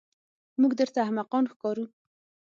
موږ 0.59 0.71
درته 0.79 0.99
احمقان 1.05 1.45
ښکارو. 1.51 1.85